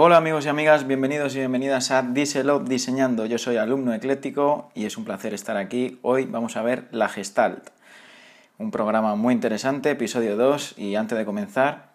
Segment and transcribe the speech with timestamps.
[0.00, 3.26] Hola amigos y amigas, bienvenidos y bienvenidas a Dieselop Diseñando.
[3.26, 5.98] Yo soy alumno ecléctico y es un placer estar aquí.
[6.02, 7.70] Hoy vamos a ver la Gestalt,
[8.58, 10.74] un programa muy interesante, episodio 2.
[10.78, 11.88] Y antes de comenzar,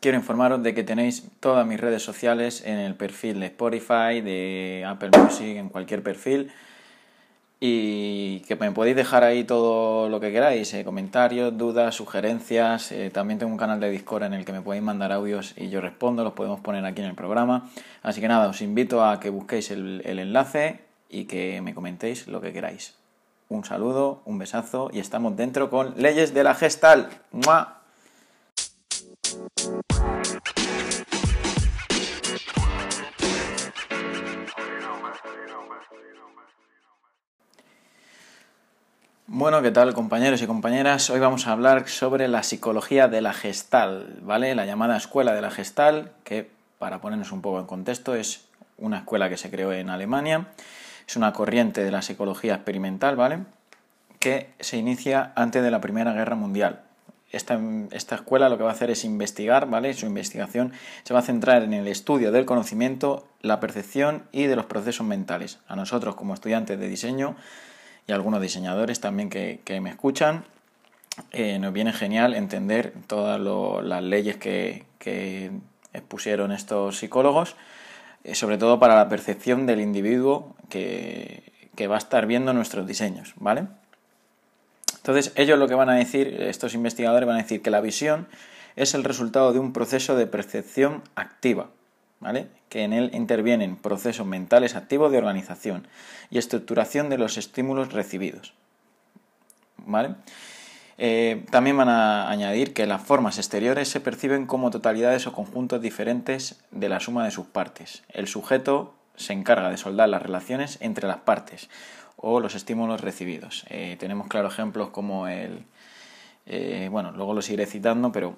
[0.00, 4.86] quiero informaros de que tenéis todas mis redes sociales en el perfil de Spotify, de
[4.88, 6.50] Apple Music, en cualquier perfil
[7.60, 12.92] y que me podéis dejar ahí todo lo que queráis, eh, comentarios, dudas, sugerencias.
[12.92, 15.68] Eh, también tengo un canal de Discord en el que me podéis mandar audios y
[15.68, 17.68] yo respondo, los podemos poner aquí en el programa.
[18.02, 22.28] Así que nada, os invito a que busquéis el, el enlace y que me comentéis
[22.28, 22.94] lo que queráis.
[23.48, 27.08] Un saludo, un besazo y estamos dentro con Leyes de la Gestal.
[27.32, 27.78] ¡Mua!
[39.30, 41.10] Bueno, ¿qué tal compañeros y compañeras?
[41.10, 44.54] Hoy vamos a hablar sobre la psicología de la gestal, ¿vale?
[44.54, 48.46] La llamada escuela de la gestal, que para ponernos un poco en contexto es
[48.78, 50.46] una escuela que se creó en Alemania,
[51.06, 53.40] es una corriente de la psicología experimental, ¿vale?
[54.18, 56.80] Que se inicia antes de la Primera Guerra Mundial.
[57.30, 59.92] Esta, esta, escuela lo que va a hacer es investigar, ¿vale?
[59.92, 64.56] Su investigación se va a centrar en el estudio del conocimiento, la percepción y de
[64.56, 65.58] los procesos mentales.
[65.68, 67.36] A nosotros como estudiantes de diseño
[68.08, 70.44] y algunos diseñadores también que, me escuchan,
[71.30, 73.38] eh, nos viene genial entender todas
[73.84, 74.86] las leyes que,
[75.92, 77.56] expusieron estos psicólogos,
[78.24, 81.52] eh, sobre todo para la percepción del individuo que,
[81.88, 83.66] va a estar viendo nuestros diseños, ¿vale?
[84.96, 88.26] Entonces, ellos lo que van a decir, estos investigadores van a decir que la visión
[88.74, 91.68] es el resultado de un proceso de percepción activa,
[92.20, 92.48] ¿vale?
[92.68, 95.86] que en él intervienen procesos mentales activos de organización
[96.30, 98.54] y estructuración de los estímulos recibidos.
[99.86, 100.14] ¿Vale?
[100.98, 105.80] Eh, también van a añadir que las formas exteriores se perciben como totalidades o conjuntos
[105.80, 108.02] diferentes de la suma de sus partes.
[108.08, 111.70] El sujeto se encarga de soldar las relaciones entre las partes
[112.16, 113.64] o los estímulos recibidos.
[113.70, 115.64] Eh, tenemos claros ejemplos como el...
[116.46, 118.34] Eh, bueno, luego los iré citando, pero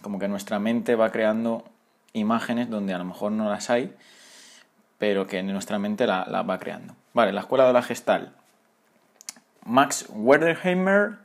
[0.00, 1.64] como que nuestra mente va creando
[2.12, 3.94] imágenes donde a lo mejor no las hay,
[4.98, 6.94] pero que nuestra mente la va creando.
[7.14, 8.32] Vale, la escuela de la gestal.
[9.68, 11.18] Max Werderheimer,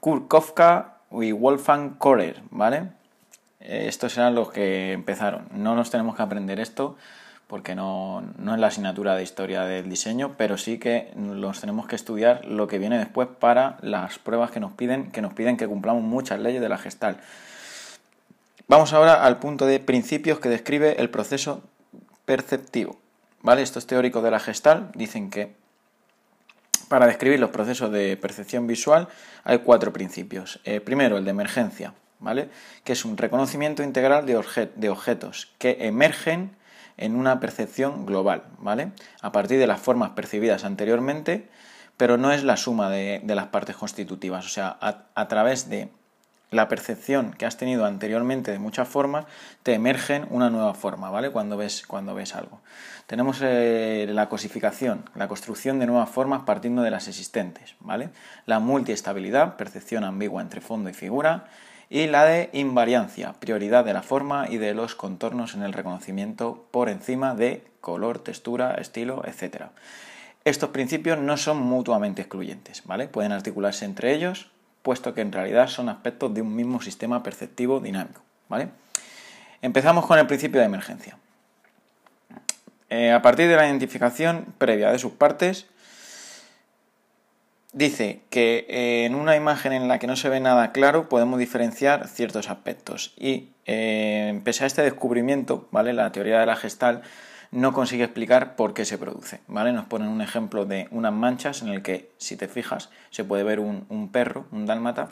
[0.00, 2.88] Kurt Kofka y Wolfgang Kohler, ¿vale?
[3.60, 5.46] Eh, estos eran los que empezaron.
[5.52, 6.96] No nos tenemos que aprender esto
[7.46, 11.86] porque no, no, es la asignatura de historia del diseño, pero sí que nos tenemos
[11.86, 15.56] que estudiar lo que viene después para las pruebas que nos piden, que nos piden
[15.56, 17.18] que cumplamos muchas leyes de la gestal.
[18.68, 21.62] Vamos ahora al punto de principios que describe el proceso
[22.24, 22.98] perceptivo.
[23.40, 23.62] ¿Vale?
[23.62, 25.54] Estos teóricos de la gestal dicen que
[26.88, 29.06] para describir los procesos de percepción visual
[29.44, 30.58] hay cuatro principios.
[30.64, 32.48] Eh, primero, el de emergencia, ¿vale?
[32.82, 36.56] que es un reconocimiento integral de, objetos que emergen
[36.96, 38.90] en una percepción global, ¿vale?
[39.20, 41.48] a partir de las formas percibidas anteriormente,
[41.96, 44.44] pero no es la suma de, las partes constitutivas.
[44.44, 45.88] O sea, a través de
[46.50, 49.26] la percepción que has tenido anteriormente de muchas formas,
[49.62, 51.30] te emergen una nueva forma, ¿vale?
[51.30, 52.60] Cuando ves, cuando ves algo.
[53.06, 58.10] Tenemos eh, la cosificación, la construcción de nuevas formas partiendo de las existentes, ¿vale?
[58.46, 61.46] La multiestabilidad, percepción ambigua entre fondo y figura,
[61.88, 66.66] y la de invariancia, prioridad de la forma y de los contornos en el reconocimiento
[66.70, 69.66] por encima de color, textura, estilo, etc.
[70.44, 73.06] Estos principios no son mutuamente excluyentes, ¿vale?
[73.08, 74.50] Pueden articularse entre ellos
[74.86, 78.22] puesto que en realidad son aspectos de un mismo sistema perceptivo dinámico.
[78.48, 78.68] ¿vale?
[79.60, 81.18] Empezamos con el principio de emergencia.
[82.88, 85.66] Eh, a partir de la identificación previa de sus partes,
[87.72, 91.40] dice que eh, en una imagen en la que no se ve nada claro podemos
[91.40, 95.94] diferenciar ciertos aspectos y eh, pese a este descubrimiento, ¿vale?
[95.94, 97.02] la teoría de la gestal
[97.56, 99.40] no consigue explicar por qué se produce.
[99.48, 99.72] ¿vale?
[99.72, 103.44] Nos ponen un ejemplo de unas manchas en el que, si te fijas, se puede
[103.44, 105.08] ver un, perro, un dálmata,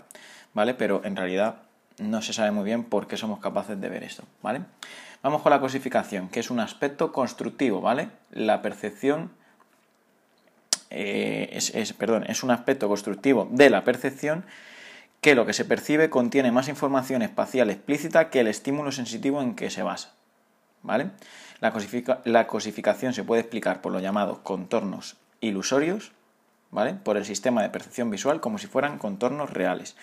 [0.53, 0.75] ¿vale?
[0.75, 1.63] pero en realidad
[1.99, 4.25] no se sabe muy bien por qué somos capaces de ver esto.
[4.43, 4.61] ¿vale?
[5.23, 7.81] Vamos con la cosificación, que es un aspecto constructivo.
[7.81, 8.11] ¿vale?
[8.31, 9.31] La percepción
[10.91, 14.45] eh, es, perdón, es un aspecto constructivo de la percepción
[15.23, 19.55] que lo que se percibe contiene más información espacial explícita que el estímulo sensitivo en
[19.55, 20.13] que se basa.
[20.83, 21.09] ¿Vale?
[21.61, 26.13] La, cosificación se puede explicar por los llamados contornos ilusorios,
[26.71, 26.95] ¿vale?
[26.95, 29.97] Por el sistema de percepción visual como si fueran contornos reales.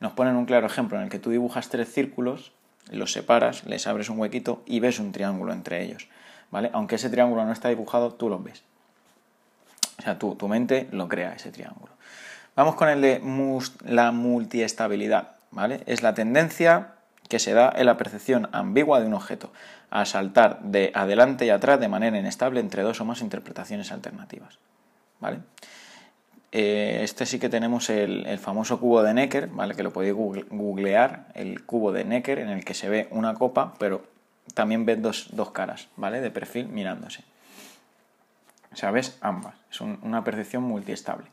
[0.00, 2.52] Nos ponen un claro ejemplo en el que tú dibujas tres círculos,
[2.90, 6.08] los separas, les abres un huequito y ves un triángulo entre ellos,
[6.50, 6.70] ¿vale?
[6.72, 8.62] Aunque ese triángulo no está dibujado, tú lo ves.
[9.98, 11.92] O sea, tu mente lo crea ese triángulo.
[12.58, 13.22] Vamos con el de
[13.84, 15.84] la multiestabilidad, ¿vale?
[15.86, 16.94] Es la tendencia
[17.28, 19.52] que se da en la percepción ambigua de un objeto,
[19.90, 24.58] a saltar de adelante y atrás de manera inestable entre dos o más interpretaciones alternativas.
[25.20, 25.40] ¿Vale?
[26.50, 29.74] Eh, este sí que tenemos el, famoso cubo de Necker, ¿vale?
[29.74, 33.74] que lo podéis googlear, el cubo de Necker en el que se ve una copa,
[33.78, 34.02] pero
[34.54, 36.20] también ves dos, caras, ¿vale?
[36.20, 37.22] De perfil mirándose.
[38.72, 39.54] O sea, ves ambas.
[39.70, 41.26] Es una percepción multiestable.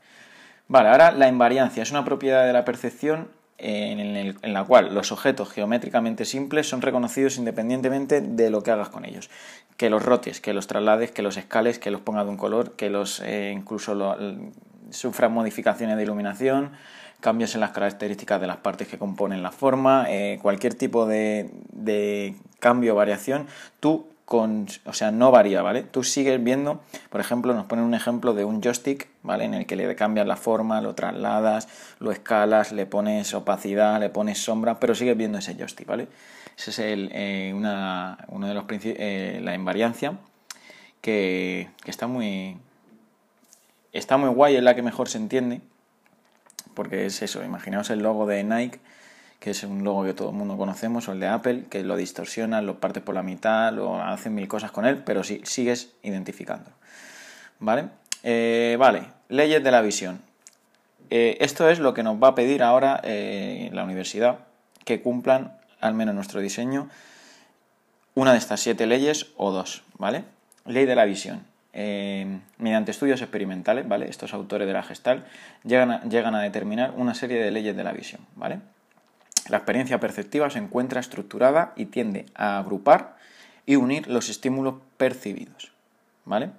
[0.68, 5.50] Vale, ahora la invariancia es una propiedad de la percepción en, la cual los objetos
[5.50, 9.30] geométricamente simples son reconocidos independientemente de lo que hagas con ellos.
[9.78, 12.75] Que los rotes, que los traslades, que los escales, que los pongas de un color,
[12.75, 14.18] que los eh, incluso
[14.90, 16.72] sufran modificaciones de iluminación,
[17.22, 21.50] cambios en las características de las partes que componen la forma, eh, cualquier tipo de,
[21.72, 23.48] de cambio o variación,
[23.80, 25.83] tú con, o sea, no varía, ¿vale?
[25.83, 29.45] Tú sigues viendo, por ejemplo, nos ponen un ejemplo de un joystick, ¿vale?
[29.45, 31.68] En el que le cambias la forma, lo trasladas,
[32.00, 36.07] lo escalas, le pones opacidad, le pones sombra, pero sigues viendo ese joystick, ¿vale?
[36.57, 40.18] Ese es el, eh, una, uno de los principios, eh, la invariancia,
[41.01, 42.57] que, que, está muy,
[43.94, 45.62] está muy guay, es la que mejor se entiende,
[46.74, 48.80] porque es eso, imaginaos el logo de Nike,
[49.45, 51.95] que es un logo que todo el mundo conocemos, o el de Apple, que lo
[51.95, 55.92] distorsionan, lo partes por la mitad, lo hacen mil cosas con él, pero sí, sigues
[56.01, 56.71] identificando.
[57.59, 57.89] ¿Vale?
[58.24, 60.19] Eh, vale, leyes de la visión.
[61.12, 64.39] Eh, esto es lo que nos va a pedir ahora eh, la universidad,
[64.83, 66.89] que cumplan, al menos nuestro diseño,
[68.15, 70.24] una de estas siete leyes o dos, ¿vale?
[70.65, 71.45] Ley de la visión.
[72.57, 74.09] mediante estudios experimentales, ¿vale?
[74.09, 75.27] Estos autores de la gestal
[75.63, 78.59] llegan llegan a determinar una serie de leyes de la visión, ¿vale?
[79.47, 83.18] La experiencia perceptiva se encuentra estructurada y tiende a agrupar
[83.65, 85.71] y unir los estímulos percibidos.
[86.25, 86.50] ¿Vale?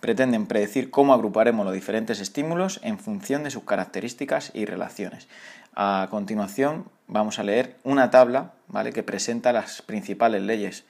[0.00, 5.26] Pretenden predecir cómo agruparemos los diferentes estímulos en función de sus características y relaciones.
[5.74, 8.92] A continuación vamos a leer una tabla ¿vale?
[8.92, 10.84] que presenta las principales leyes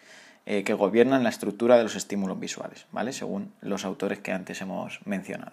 [0.44, 3.12] eh, que gobiernan la estructura de los estímulos visuales, ¿vale?
[3.12, 5.52] según los autores que antes hemos mencionado.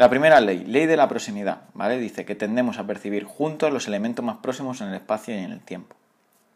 [0.00, 1.98] La primera ley, ley de la proximidad, ¿vale?
[1.98, 5.52] Dice que tendemos a percibir juntos los elementos más próximos en el espacio y en
[5.52, 5.94] el tiempo,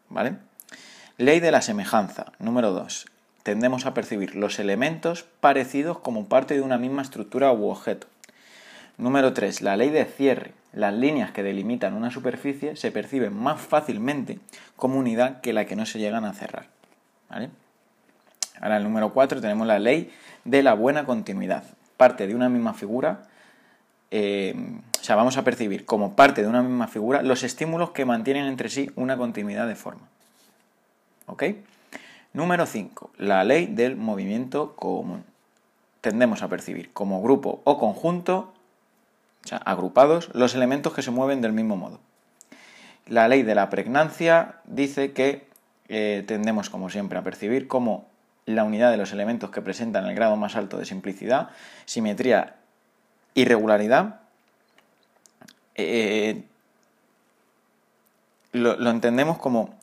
[0.09, 0.37] ¿vale?
[1.19, 3.05] Ley de la semejanza, número 2.
[3.43, 8.07] Tendemos a percibir los elementos parecidos como parte de una misma estructura u objeto.
[8.97, 9.61] Número 3.
[9.61, 10.53] La ley de cierre.
[10.73, 14.39] Las líneas que delimitan una superficie se perciben más fácilmente
[14.75, 16.65] como unidad que la que no se llegan a cerrar.
[17.29, 17.51] ¿vale?
[18.59, 20.11] Ahora, el número 4 tenemos la ley
[20.45, 21.63] de la buena continuidad.
[21.95, 23.27] Parte de una misma figura
[24.17, 24.55] eh,
[24.97, 28.45] o sea, vamos a percibir como parte de una misma figura los estímulos que mantienen
[28.45, 30.07] entre sí una continuidad de forma.
[31.25, 31.43] ¿Ok?
[32.31, 33.11] Número 5.
[33.17, 35.25] La ley del movimiento común.
[35.99, 38.53] Tendemos a percibir como grupo o conjunto,
[39.43, 41.99] o sea, agrupados, los elementos que se mueven del mismo modo.
[43.07, 45.45] La ley de la pregnancia dice que
[45.89, 48.05] eh, tendemos, como siempre, a percibir como
[48.45, 51.49] la unidad de los elementos que presentan el grado más alto de simplicidad,
[51.83, 52.55] simetría
[53.35, 54.21] irregularidad
[55.75, 56.43] eh,
[58.53, 59.77] lo, entendemos como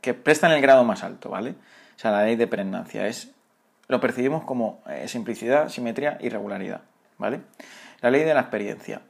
[0.00, 1.50] que prestan el grado más alto, ¿vale?
[1.96, 3.30] O sea, la ley de pregnancia es
[3.88, 6.82] lo percibimos como eh, simplicidad, simetría, irregularidad,
[7.18, 7.40] ¿vale?
[8.00, 9.02] La ley de la experiencia.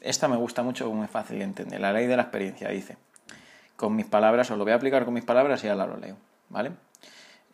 [0.00, 1.80] Esta me gusta mucho, muy fácil de entender.
[1.80, 2.96] La ley de la experiencia dice,
[3.76, 6.16] con mis palabras, os lo voy a aplicar con mis palabras y ahora lo leo,
[6.48, 6.72] ¿vale?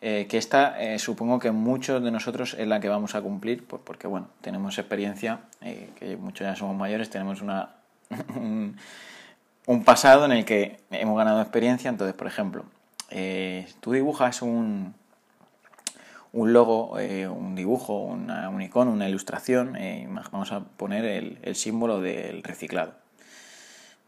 [0.05, 3.65] Eh, que esta eh, supongo que muchos de nosotros es la que vamos a cumplir,
[3.65, 7.69] pues porque bueno, tenemos experiencia, eh, que muchos ya somos mayores, tenemos una,
[8.35, 12.65] un, pasado en el que hemos ganado experiencia, entonces por ejemplo,
[13.79, 14.93] tú dibujas un,
[16.33, 19.77] un logo, un dibujo, un icono, una ilustración,
[20.33, 22.93] vamos a poner el, el símbolo del reciclado.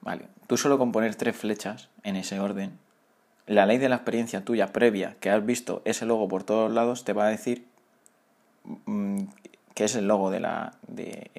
[0.01, 2.83] Vale, tú solo con poner tres flechas en ese orden
[3.47, 7.03] la ley de la experiencia tuya previa, que has visto ese logo por todos lados,
[7.03, 7.65] te va a decir
[8.85, 9.23] mm,
[9.73, 11.29] que es el logo de, la, de,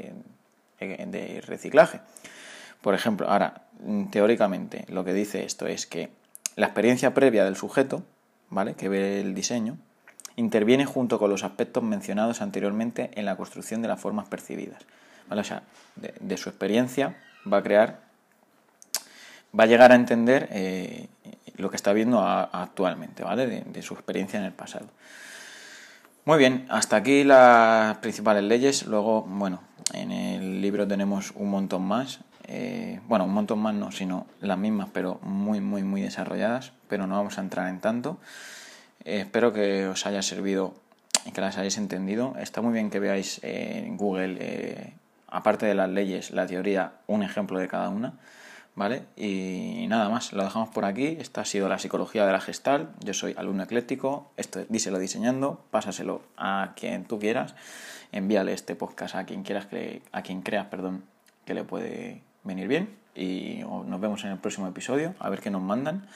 [0.79, 2.01] de reciclaje.
[2.81, 6.11] Por ejemplo, ahora, mm, teóricamente, lo que dice esto es que
[6.55, 8.03] la experiencia previa del sujeto,
[8.49, 8.75] ¿vale?
[8.75, 9.77] Que ve el diseño,
[10.37, 14.85] interviene junto con los aspectos mencionados anteriormente en la construcción de las formas percibidas.
[15.29, 15.41] ¿vale?
[15.41, 15.63] O sea,
[15.97, 17.17] de, su experiencia
[17.51, 18.01] va a crear,
[19.59, 21.09] va a llegar a entender eh,
[21.57, 23.47] lo que está viendo actualmente, ¿vale?
[23.47, 24.87] De, su experiencia en el pasado.
[26.25, 28.87] Muy bien, hasta aquí las principales leyes.
[28.87, 29.61] Luego, bueno,
[29.93, 32.21] en el libro tenemos un montón más.
[32.49, 36.73] Eh, bueno, un montón más no, sino las mismas, pero muy, muy, muy desarrolladas.
[36.89, 38.19] Pero no vamos a entrar en tanto.
[39.05, 40.75] Eh, espero que os haya servido
[41.25, 42.35] y que las hayáis entendido.
[42.39, 44.93] Está muy bien que veáis en Google, eh,
[45.29, 48.15] aparte de las leyes, la teoría, un ejemplo de cada una
[48.77, 49.07] ¿vale?
[49.17, 51.17] Y nada más, lo dejamos por aquí.
[51.19, 52.93] Esta ha sido la psicología de la gestal.
[53.03, 57.57] Yo soy alumno ecléctico, esto díselo diseñando, pásaselo a quien tú quieras,
[58.13, 61.03] envíale este podcast a quien quieras que, a quien creas, perdón,
[61.45, 65.51] que le puede venir bien y nos vemos en el próximo episodio, a ver qué
[65.51, 66.07] nos mandan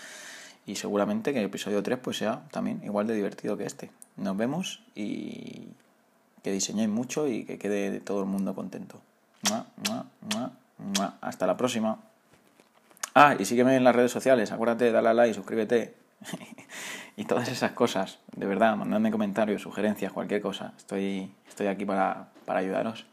[0.67, 3.90] y seguramente que el episodio 3 pues sea también igual de divertido que este.
[4.17, 5.69] Nos vemos y
[6.43, 9.00] que diseñéis mucho y que quede todo el mundo contento.
[11.23, 11.99] Hasta la próxima.
[13.14, 15.95] Ah, y sígueme en las redes sociales, acuérdate, dale a like, suscríbete
[17.17, 18.19] y todas esas cosas.
[18.37, 20.73] De verdad, mandadme comentarios, sugerencias, cualquier cosa.
[20.76, 23.07] Estoy, estoy aquí para, para ayudaros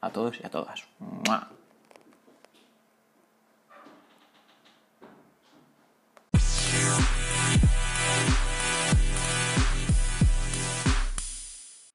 [0.00, 0.84] a todos y a todas.